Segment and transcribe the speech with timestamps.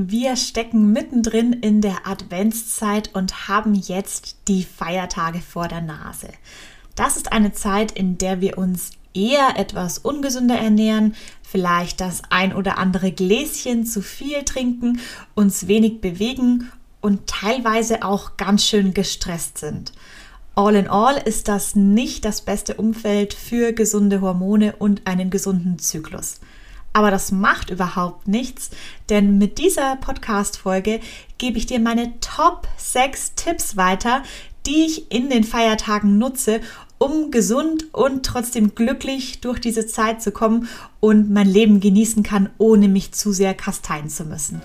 [0.00, 6.28] Wir stecken mittendrin in der Adventszeit und haben jetzt die Feiertage vor der Nase.
[6.94, 12.54] Das ist eine Zeit, in der wir uns eher etwas ungesünder ernähren, vielleicht das ein
[12.54, 15.00] oder andere Gläschen zu viel trinken,
[15.34, 16.70] uns wenig bewegen
[17.00, 19.92] und teilweise auch ganz schön gestresst sind.
[20.54, 25.80] All in all ist das nicht das beste Umfeld für gesunde Hormone und einen gesunden
[25.80, 26.38] Zyklus.
[26.92, 28.70] Aber das macht überhaupt nichts,
[29.08, 31.00] denn mit dieser Podcast-Folge
[31.36, 34.22] gebe ich dir meine Top 6 Tipps weiter,
[34.66, 36.60] die ich in den Feiertagen nutze,
[36.98, 40.68] um gesund und trotzdem glücklich durch diese Zeit zu kommen
[41.00, 44.60] und mein Leben genießen kann, ohne mich zu sehr kasteien zu müssen.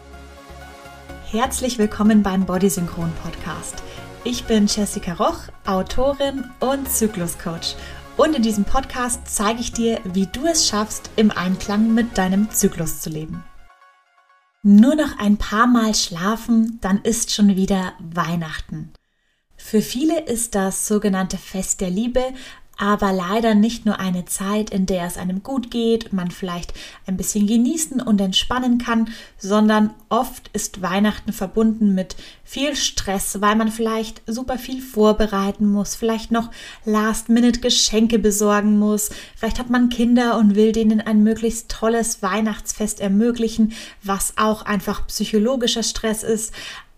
[1.29, 3.83] Herzlich willkommen beim Bodysynchron Podcast.
[4.23, 7.75] Ich bin Jessica Roch, Autorin und Zykluscoach
[8.17, 12.51] und in diesem Podcast zeige ich dir, wie du es schaffst, im Einklang mit deinem
[12.51, 13.43] Zyklus zu leben.
[14.61, 18.93] Nur noch ein paar Mal schlafen, dann ist schon wieder Weihnachten.
[19.57, 22.23] Für viele ist das sogenannte Fest der Liebe
[22.77, 26.73] aber leider nicht nur eine Zeit, in der es einem gut geht man vielleicht
[27.05, 33.55] ein bisschen genießen und entspannen kann, sondern oft ist Weihnachten verbunden mit viel Stress, weil
[33.55, 36.49] man vielleicht super viel vorbereiten muss, vielleicht noch
[36.85, 43.73] Last-Minute-Geschenke besorgen muss, vielleicht hat man Kinder und will denen ein möglichst tolles Weihnachtsfest ermöglichen,
[44.01, 46.53] was auch einfach psychologischer Stress ist.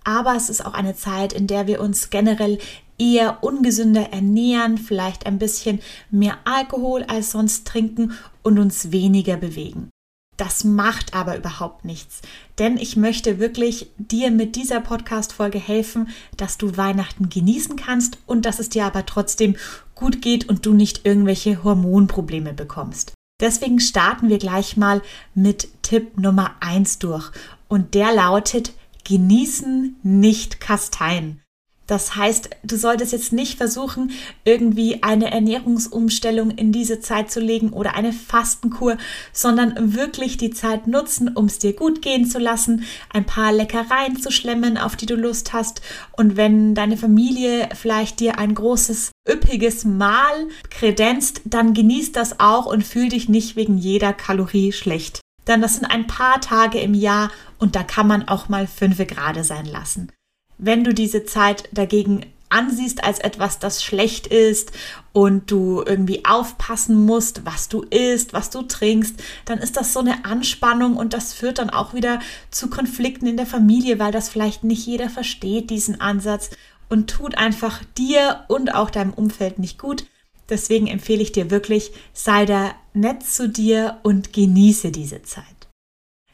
[0.06, 2.60] Aber es ist auch eine Zeit, in der wir uns generell
[2.98, 5.80] eher ungesünder ernähren, vielleicht ein bisschen
[6.12, 9.90] mehr Alkohol als sonst trinken und uns weniger bewegen.
[10.38, 12.22] Das macht aber überhaupt nichts,
[12.60, 18.46] denn ich möchte wirklich dir mit dieser Podcast-Folge helfen, dass du Weihnachten genießen kannst und
[18.46, 19.56] dass es dir aber trotzdem
[19.96, 23.14] gut geht und du nicht irgendwelche Hormonprobleme bekommst.
[23.40, 25.02] Deswegen starten wir gleich mal
[25.34, 27.32] mit Tipp Nummer 1 durch
[27.70, 28.74] und der lautet,
[29.06, 31.42] genießen, nicht kasteien.
[31.88, 34.12] Das heißt, du solltest jetzt nicht versuchen,
[34.44, 38.98] irgendwie eine Ernährungsumstellung in diese Zeit zu legen oder eine Fastenkur,
[39.32, 44.18] sondern wirklich die Zeit nutzen, um es dir gut gehen zu lassen, ein paar Leckereien
[44.20, 45.82] zu schlemmen, auf die du Lust hast.
[46.14, 52.66] Und wenn deine Familie vielleicht dir ein großes, üppiges Mahl kredenzt, dann genieß das auch
[52.66, 55.22] und fühl dich nicht wegen jeder Kalorie schlecht.
[55.48, 57.30] Denn das sind ein paar Tage im Jahr
[57.60, 60.12] und da kann man auch mal fünf Grade sein lassen.
[60.58, 64.72] Wenn du diese Zeit dagegen ansiehst als etwas, das schlecht ist
[65.14, 70.00] und du irgendwie aufpassen musst, was du isst, was du trinkst, dann ist das so
[70.00, 72.20] eine Anspannung und das führt dann auch wieder
[72.52, 76.52] zu Konflikten in der Familie, weil das vielleicht nicht jeder versteht, diesen Ansatz
[76.88, 80.06] und tut einfach dir und auch deinem Umfeld nicht gut.
[80.50, 85.55] Deswegen empfehle ich dir wirklich, sei da nett zu dir und genieße diese Zeit.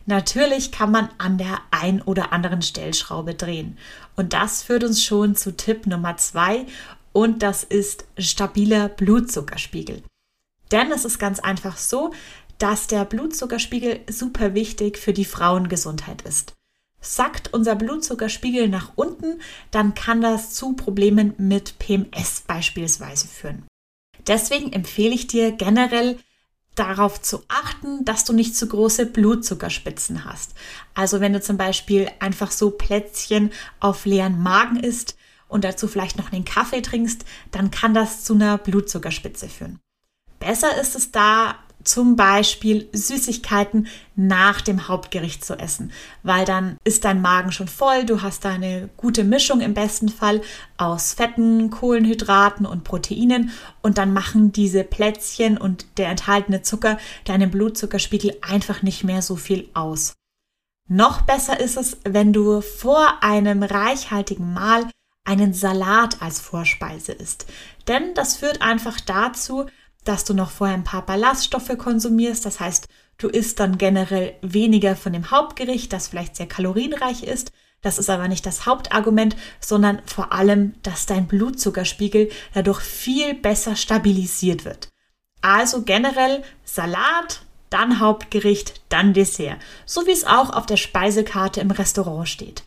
[0.05, 3.77] Natürlich kann man an der ein oder anderen Stellschraube drehen.
[4.15, 6.65] Und das führt uns schon zu Tipp Nummer zwei
[7.13, 10.03] und das ist stabiler Blutzuckerspiegel.
[10.71, 12.13] Denn es ist ganz einfach so,
[12.57, 16.53] dass der Blutzuckerspiegel super wichtig für die Frauengesundheit ist.
[17.01, 19.41] Sackt unser Blutzuckerspiegel nach unten,
[19.71, 23.65] dann kann das zu Problemen mit PMS beispielsweise führen.
[24.27, 26.19] Deswegen empfehle ich dir generell
[26.75, 30.53] darauf zu achten, dass du nicht zu große Blutzuckerspitzen hast.
[30.93, 35.17] Also wenn du zum Beispiel einfach so Plätzchen auf leeren Magen isst
[35.47, 39.79] und dazu vielleicht noch einen Kaffee trinkst, dann kann das zu einer Blutzuckerspitze führen.
[40.39, 45.91] Besser ist es da, zum Beispiel Süßigkeiten nach dem Hauptgericht zu essen,
[46.23, 50.09] weil dann ist dein Magen schon voll, du hast da eine gute Mischung im besten
[50.09, 50.41] Fall
[50.77, 53.51] aus Fetten, Kohlenhydraten und Proteinen.
[53.81, 59.35] Und dann machen diese Plätzchen und der enthaltene Zucker deinem Blutzuckerspiegel einfach nicht mehr so
[59.35, 60.13] viel aus.
[60.87, 64.85] Noch besser ist es, wenn du vor einem reichhaltigen Mahl
[65.23, 67.45] einen Salat als Vorspeise isst,
[67.87, 69.67] denn das führt einfach dazu,
[70.03, 72.45] dass du noch vorher ein paar Ballaststoffe konsumierst.
[72.45, 77.51] Das heißt, du isst dann generell weniger von dem Hauptgericht, das vielleicht sehr kalorienreich ist.
[77.81, 83.75] Das ist aber nicht das Hauptargument, sondern vor allem, dass dein Blutzuckerspiegel dadurch viel besser
[83.75, 84.89] stabilisiert wird.
[85.41, 87.41] Also generell Salat,
[87.71, 89.57] dann Hauptgericht, dann Dessert.
[89.85, 92.63] So wie es auch auf der Speisekarte im Restaurant steht.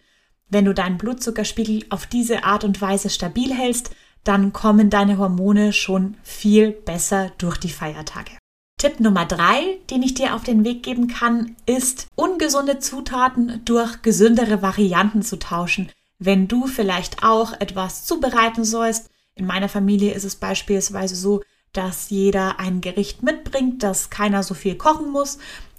[0.49, 3.91] Wenn du deinen Blutzuckerspiegel auf diese Art und Weise stabil hältst,
[4.25, 8.32] dann kommen deine Hormone schon viel besser durch die Feiertage.
[8.79, 14.03] Tipp Nummer drei, den ich dir auf den Weg geben kann, ist, ungesunde Zutaten durch
[14.03, 15.91] gesündere Varianten zu tauschen.
[16.19, 21.43] Wenn du vielleicht auch etwas zubereiten sollst, in meiner Familie ist es beispielsweise so,
[21.73, 25.38] dass jeder ein Gericht mitbringt, dass keiner so viel kochen muss.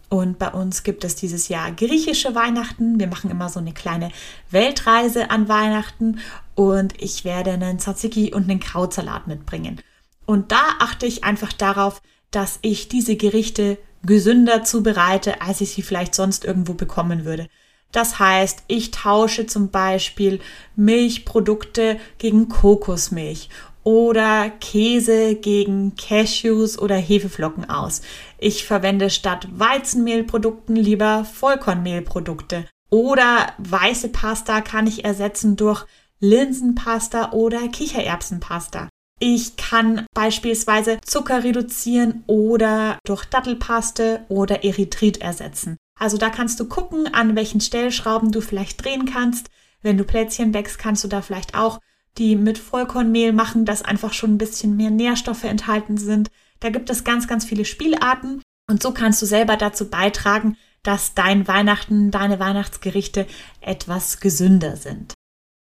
[0.09, 2.99] Und bei uns gibt es dieses Jahr griechische Weihnachten.
[2.99, 4.11] Wir machen immer so eine kleine
[4.51, 6.19] Weltreise an Weihnachten
[6.53, 9.81] und ich werde einen Tzatziki und einen Krautsalat mitbringen.
[10.25, 15.81] Und da achte ich einfach darauf, dass ich diese Gerichte gesünder zubereite, als ich sie
[15.81, 17.47] vielleicht sonst irgendwo bekommen würde.
[17.91, 20.39] Das heißt, ich tausche zum Beispiel
[20.75, 23.49] Milchprodukte gegen Kokosmilch
[23.85, 28.01] oder Käse gegen Cashews oder Hefeflocken aus.
[28.37, 32.65] Ich verwende statt Weizenmehlprodukten lieber Vollkornmehlprodukte.
[32.89, 35.85] Oder weiße Pasta kann ich ersetzen durch
[36.19, 38.89] Linsenpasta oder Kichererbsenpasta.
[39.19, 45.77] Ich kann beispielsweise Zucker reduzieren oder durch Dattelpaste oder Erythrit ersetzen.
[45.99, 49.49] Also da kannst du gucken, an welchen Stellschrauben du vielleicht drehen kannst.
[49.81, 51.79] Wenn du Plätzchen wächst, kannst du da vielleicht auch
[52.17, 56.29] die mit Vollkornmehl machen, dass einfach schon ein bisschen mehr Nährstoffe enthalten sind.
[56.59, 61.13] Da gibt es ganz, ganz viele Spielarten und so kannst du selber dazu beitragen, dass
[61.13, 63.25] dein Weihnachten, deine Weihnachtsgerichte
[63.61, 65.13] etwas gesünder sind.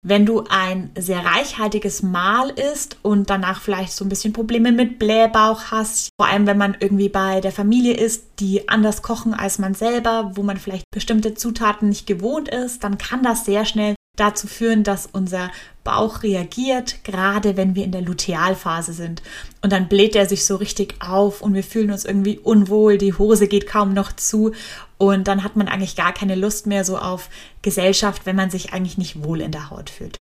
[0.06, 4.98] Wenn du ein sehr reichhaltiges Mahl isst und danach vielleicht so ein bisschen Probleme mit
[4.98, 9.58] Blähbauch hast, vor allem wenn man irgendwie bei der Familie ist, die anders kochen als
[9.58, 13.94] man selber, wo man vielleicht bestimmte Zutaten nicht gewohnt ist, dann kann das sehr schnell
[14.16, 15.50] dazu führen, dass unser
[15.82, 19.22] Bauch reagiert, gerade wenn wir in der Lutealphase sind.
[19.60, 23.12] Und dann bläht er sich so richtig auf und wir fühlen uns irgendwie unwohl, die
[23.12, 24.52] Hose geht kaum noch zu
[24.96, 27.28] und dann hat man eigentlich gar keine Lust mehr so auf
[27.62, 30.16] Gesellschaft, wenn man sich eigentlich nicht wohl in der Haut fühlt.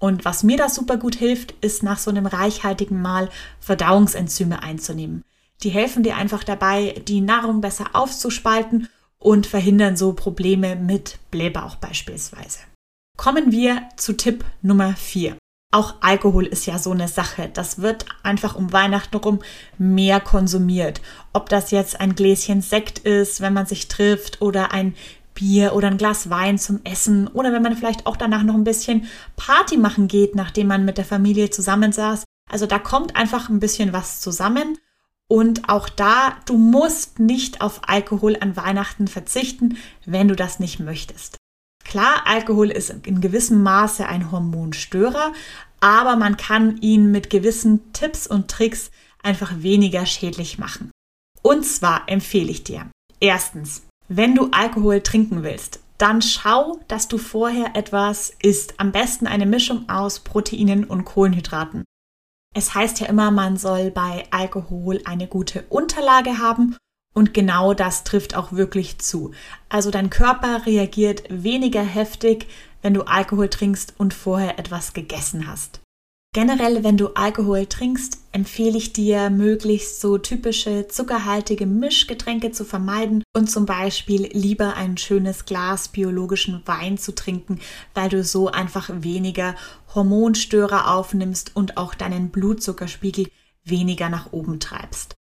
[0.00, 3.28] Und was mir da super gut hilft, ist nach so einem reichhaltigen Mahl
[3.60, 5.24] Verdauungsenzyme einzunehmen.
[5.62, 8.88] Die helfen dir einfach dabei, die Nahrung besser aufzuspalten
[9.18, 12.60] und verhindern so Probleme mit Blähbauch beispielsweise.
[13.20, 15.36] Kommen wir zu Tipp Nummer 4.
[15.72, 17.50] Auch Alkohol ist ja so eine Sache.
[17.52, 19.40] Das wird einfach um Weihnachten rum
[19.76, 21.02] mehr konsumiert.
[21.34, 24.94] Ob das jetzt ein Gläschen Sekt ist, wenn man sich trifft, oder ein
[25.34, 28.64] Bier oder ein Glas Wein zum Essen, oder wenn man vielleicht auch danach noch ein
[28.64, 29.06] bisschen
[29.36, 32.24] Party machen geht, nachdem man mit der Familie zusammensaß.
[32.50, 34.78] Also da kommt einfach ein bisschen was zusammen.
[35.28, 39.76] Und auch da, du musst nicht auf Alkohol an Weihnachten verzichten,
[40.06, 41.39] wenn du das nicht möchtest.
[41.90, 45.32] Klar, Alkohol ist in gewissem Maße ein Hormonstörer,
[45.80, 48.92] aber man kann ihn mit gewissen Tipps und Tricks
[49.24, 50.92] einfach weniger schädlich machen.
[51.42, 52.88] Und zwar empfehle ich dir,
[53.18, 58.78] erstens, wenn du Alkohol trinken willst, dann schau, dass du vorher etwas isst.
[58.78, 61.82] Am besten eine Mischung aus Proteinen und Kohlenhydraten.
[62.54, 66.76] Es heißt ja immer, man soll bei Alkohol eine gute Unterlage haben
[67.14, 69.32] und genau das trifft auch wirklich zu.
[69.68, 72.46] Also dein Körper reagiert weniger heftig,
[72.82, 75.80] wenn du Alkohol trinkst und vorher etwas gegessen hast.
[76.32, 83.24] Generell, wenn du Alkohol trinkst, empfehle ich dir, möglichst so typische zuckerhaltige Mischgetränke zu vermeiden
[83.34, 87.58] und zum Beispiel lieber ein schönes Glas biologischen Wein zu trinken,
[87.94, 89.56] weil du so einfach weniger
[89.92, 93.26] Hormonstörer aufnimmst und auch deinen Blutzuckerspiegel
[93.64, 95.16] weniger nach oben treibst.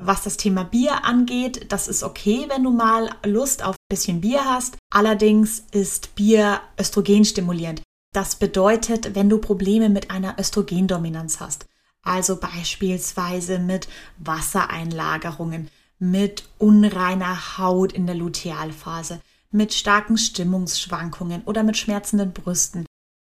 [0.00, 4.20] Was das Thema Bier angeht, das ist okay, wenn du mal Lust auf ein bisschen
[4.20, 4.76] Bier hast.
[4.92, 7.82] Allerdings ist Bier östrogenstimulierend.
[8.14, 11.66] Das bedeutet, wenn du Probleme mit einer Östrogendominanz hast,
[12.02, 15.68] also beispielsweise mit Wassereinlagerungen,
[15.98, 22.86] mit unreiner Haut in der Lutealphase, mit starken Stimmungsschwankungen oder mit schmerzenden Brüsten,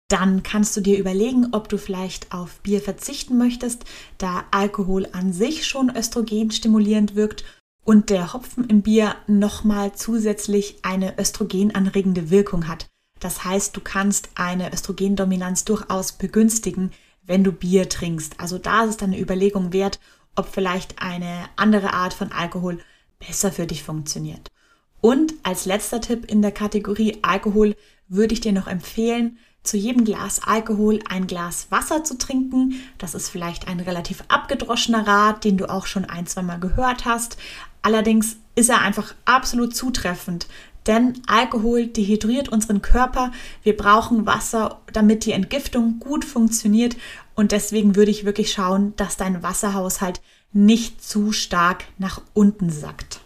[0.09, 3.85] dann kannst du dir überlegen, ob du vielleicht auf Bier verzichten möchtest,
[4.19, 7.45] da Alkohol an sich schon östrogen stimulierend wirkt
[7.85, 12.87] und der Hopfen im Bier nochmal zusätzlich eine östrogenanregende Wirkung hat.
[13.21, 16.93] Das heißt, du kannst eine Östrogendominanz durchaus begünstigen,
[17.25, 18.39] wenn du Bier trinkst.
[18.39, 19.99] Also da ist es dann eine Überlegung wert,
[20.37, 22.79] ob vielleicht eine andere Art von Alkohol
[23.19, 24.51] besser für dich funktioniert.
[25.01, 27.77] Und als letzter Tipp in der Kategorie Alkohol
[28.09, 32.81] würde ich dir noch empfehlen, zu jedem Glas Alkohol ein Glas Wasser zu trinken.
[32.99, 37.05] Das ist vielleicht ein relativ abgedroschener Rat, den du auch schon ein, zwei Mal gehört
[37.05, 37.37] hast.
[37.83, 40.49] Allerdings ist er einfach absolut zutreffend,
[40.87, 43.33] denn Alkohol dehydriert unseren Körper.
[43.63, 46.97] Wir brauchen Wasser, damit die Entgiftung gut funktioniert
[47.35, 50.21] und deswegen würde ich wirklich schauen, dass dein Wasserhaushalt
[50.53, 53.21] nicht zu stark nach unten sackt.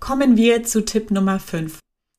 [0.00, 1.78] Kommen wir zu Tipp Nummer 5.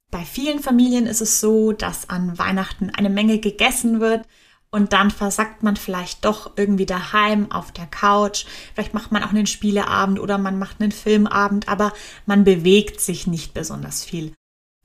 [0.09, 4.25] Bei vielen Familien ist es so, dass an Weihnachten eine Menge gegessen wird
[4.69, 8.45] und dann versackt man vielleicht doch irgendwie daheim auf der Couch.
[8.73, 11.93] Vielleicht macht man auch einen Spieleabend oder man macht einen Filmabend, aber
[12.25, 14.33] man bewegt sich nicht besonders viel.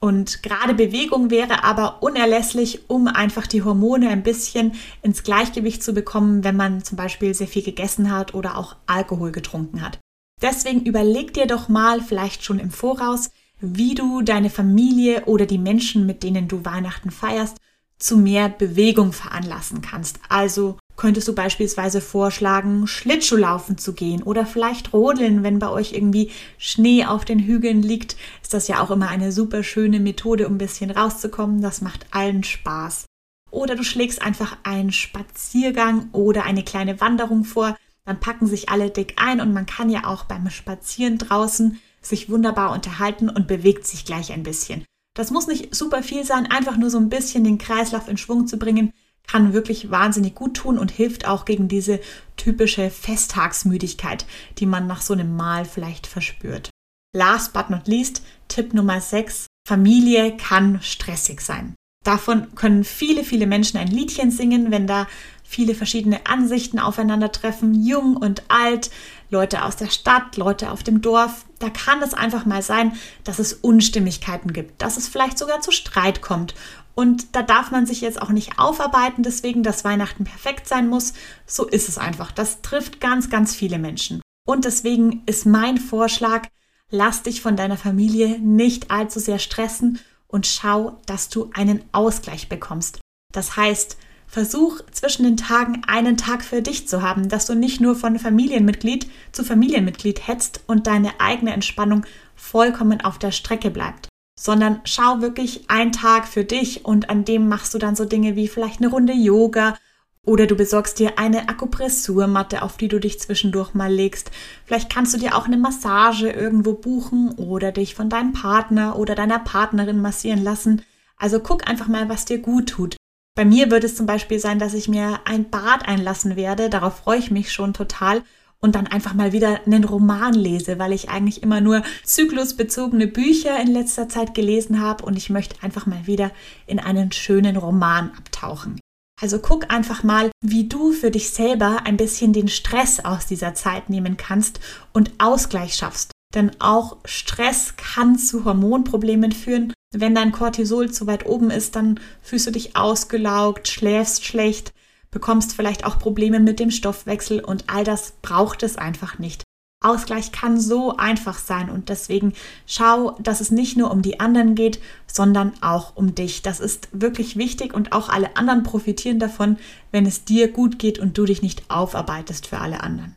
[0.01, 5.93] Und gerade Bewegung wäre aber unerlässlich, um einfach die Hormone ein bisschen ins Gleichgewicht zu
[5.93, 10.01] bekommen, wenn man zum Beispiel sehr viel gegessen hat oder auch Alkohol getrunken hat.
[10.41, 13.31] Deswegen überleg dir doch mal vielleicht schon im Voraus,
[13.63, 17.57] wie du deine Familie oder die Menschen, mit denen du Weihnachten feierst,
[17.99, 20.19] zu mehr Bewegung veranlassen kannst.
[20.29, 26.31] Also könntest du beispielsweise vorschlagen, Schlittschuhlaufen zu gehen oder vielleicht rodeln, wenn bei euch irgendwie
[26.59, 28.17] Schnee auf den Hügeln liegt.
[28.43, 31.63] Ist das ja auch immer eine super schöne Methode, um ein bisschen rauszukommen.
[31.63, 33.07] Das macht allen Spaß.
[33.51, 37.77] Oder du schlägst einfach einen Spaziergang oder eine kleine Wanderung vor.
[38.05, 42.29] Dann packen sich alle dick ein und man kann ja auch beim Spazieren draußen sich
[42.29, 44.85] wunderbar unterhalten und bewegt sich gleich ein bisschen.
[45.15, 48.47] Das muss nicht super viel sein, einfach nur so ein bisschen den Kreislauf in Schwung
[48.47, 48.93] zu bringen,
[49.27, 52.01] kann wirklich wahnsinnig gut tun und hilft auch gegen diese
[52.37, 54.27] typische Festtagsmüdigkeit,
[54.59, 56.71] die man nach so einem Mahl vielleicht verspürt.
[57.15, 59.47] Last but not least, Tipp Nummer 6.
[59.69, 61.75] Familie kann stressig sein.
[62.05, 65.07] Davon können viele, viele Menschen ein Liedchen singen, wenn da
[65.45, 68.91] viele verschiedene Ansichten aufeinandertreffen, jung und alt,
[69.33, 71.47] Leute aus der Stadt, Leute auf dem Dorf.
[71.59, 72.93] Da kann es einfach mal sein,
[73.25, 76.55] dass es Unstimmigkeiten gibt, dass es vielleicht sogar zu Streit kommt.
[76.95, 81.15] Und da darf man sich jetzt auch nicht aufarbeiten, deswegen, dass Weihnachten perfekt sein muss.
[81.47, 82.31] So ist es einfach.
[82.31, 84.21] Das trifft ganz, ganz viele Menschen.
[84.47, 86.49] Und deswegen ist mein Vorschlag,
[86.91, 89.99] lass dich von deiner Familie nicht allzu sehr stressen
[90.29, 93.01] und schau, dass du einen Ausgleich bekommst.
[93.33, 93.97] Das heißt,
[94.33, 98.19] versuch zwischen den Tagen einen Tag für dich zu haben, dass du nicht nur von
[98.19, 104.09] Familienmitglied zu Familienmitglied hetzt und deine eigene Entspannung vollkommen auf der Strecke bleibt,
[104.41, 108.35] sondern schau wirklich einen Tag für dich und an dem machst du dann so Dinge
[108.35, 109.77] wie vielleicht eine Runde Yoga
[110.25, 114.31] oder du besorgst dir eine Akupressurmatte, auf die du dich zwischendurch mal legst.
[114.65, 119.15] Vielleicht kannst du dir auch eine Massage irgendwo buchen oder dich von deinem Partner oder
[119.15, 120.81] deiner Partnerin massieren lassen.
[121.19, 122.97] Also guck einfach mal, was dir gut tut.
[123.35, 126.69] Bei mir wird es zum Beispiel sein, dass ich mir ein Bad einlassen werde.
[126.69, 128.23] Darauf freue ich mich schon total.
[128.61, 133.61] Und dann einfach mal wieder einen Roman lese, weil ich eigentlich immer nur zyklusbezogene Bücher
[133.61, 136.31] in letzter Zeit gelesen habe und ich möchte einfach mal wieder
[136.69, 138.79] in einen schönen Roman abtauchen.
[139.21, 143.55] Also guck einfach mal, wie du für dich selber ein bisschen den Stress aus dieser
[143.55, 144.61] Zeit nehmen kannst
[144.93, 146.13] und Ausgleich schaffst.
[146.35, 149.73] Denn auch Stress kann zu Hormonproblemen führen.
[149.93, 154.73] Wenn dein Cortisol zu weit oben ist, dann fühlst du dich ausgelaugt, schläfst schlecht,
[155.11, 159.45] bekommst vielleicht auch Probleme mit dem Stoffwechsel und all das braucht es einfach nicht.
[159.83, 162.35] Ausgleich kann so einfach sein und deswegen
[162.67, 166.41] schau, dass es nicht nur um die anderen geht, sondern auch um dich.
[166.41, 169.59] Das ist wirklich wichtig und auch alle anderen profitieren davon,
[169.91, 173.17] wenn es dir gut geht und du dich nicht aufarbeitest für alle anderen.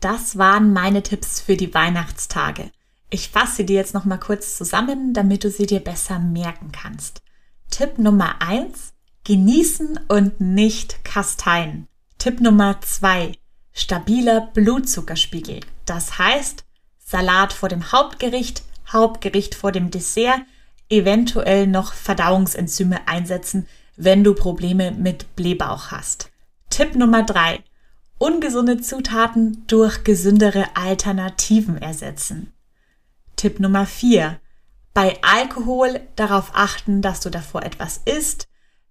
[0.00, 2.70] Das waren meine Tipps für die Weihnachtstage.
[3.12, 7.22] Ich fasse dir jetzt noch mal kurz zusammen, damit du sie dir besser merken kannst.
[7.68, 8.92] Tipp Nummer eins:
[9.24, 11.88] Genießen und nicht kasteien.
[12.18, 13.32] Tipp Nummer zwei:
[13.72, 15.60] stabiler Blutzuckerspiegel.
[15.86, 16.64] Das heißt,
[17.04, 18.62] Salat vor dem Hauptgericht,
[18.92, 20.42] Hauptgericht vor dem Dessert,
[20.88, 26.30] eventuell noch Verdauungsenzyme einsetzen, wenn du Probleme mit Blähbauch hast.
[26.70, 27.64] Tipp Nummer drei:
[28.18, 32.52] Ungesunde Zutaten durch gesündere Alternativen ersetzen.
[33.40, 34.38] Tipp Nummer vier:
[34.92, 38.48] Bei Alkohol darauf achten, dass du davor etwas isst,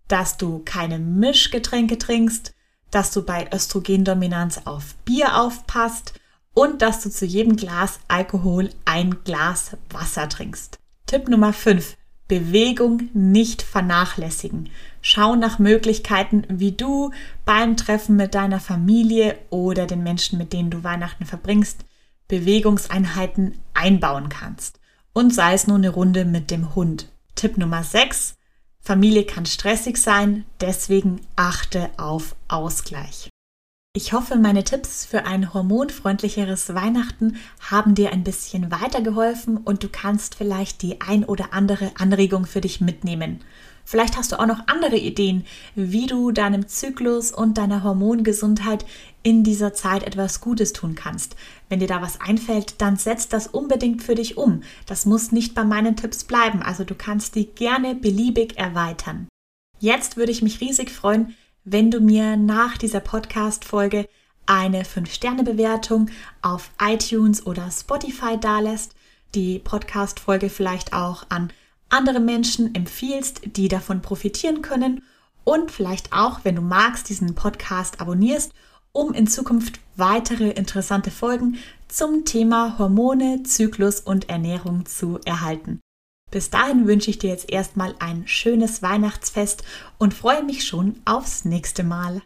[0.07, 2.55] dass du keine Mischgetränke trinkst,
[2.89, 6.19] dass du bei Östrogendominanz auf Bier aufpasst
[6.55, 10.79] und dass du zu jedem Glas Alkohol ein Glas Wasser trinkst.
[11.05, 11.95] Tipp Nummer 5.
[12.27, 14.71] Bewegung nicht vernachlässigen.
[15.03, 17.11] Schau nach Möglichkeiten, wie du
[17.45, 21.85] beim Treffen mit deiner Familie oder den Menschen, mit denen du Weihnachten verbringst,
[22.29, 24.79] Bewegungseinheiten einbauen kannst.
[25.11, 27.11] Und sei es nur eine Runde mit dem Hund.
[27.35, 28.35] Tipp Nummer 6.
[28.79, 33.29] Familie kann stressig sein, deswegen achte auf Ausgleich.
[33.95, 39.89] Ich hoffe, meine Tipps für ein hormonfreundlicheres Weihnachten haben dir ein bisschen weitergeholfen und du
[39.89, 43.43] kannst vielleicht die ein oder andere Anregung für dich mitnehmen.
[43.89, 48.85] Vielleicht hast du auch noch andere Ideen, wie du deinem Zyklus und deiner Hormongesundheit
[49.23, 51.35] in dieser Zeit etwas Gutes tun kannst.
[51.69, 54.61] Wenn dir da was einfällt, dann setz das unbedingt für dich um.
[54.85, 59.27] Das muss nicht bei meinen Tipps bleiben, also du kannst die gerne beliebig erweitern.
[59.79, 64.07] Jetzt würde ich mich riesig freuen, wenn du mir nach dieser Podcast-Folge
[64.45, 66.11] eine 5-Sterne-Bewertung
[66.43, 68.93] auf iTunes oder Spotify dalässt,
[69.33, 71.51] die Podcast-Folge vielleicht auch an
[71.89, 75.03] andere Menschen empfiehlst, die davon profitieren können
[75.43, 78.53] und vielleicht auch, wenn du magst, diesen Podcast abonnierst,
[78.91, 85.79] um in Zukunft weitere interessante Folgen zum Thema Hormone, Zyklus und Ernährung zu erhalten.
[86.31, 89.63] Bis dahin wünsche ich dir jetzt erstmal ein schönes Weihnachtsfest
[89.97, 92.21] und freue mich schon aufs nächste Mal.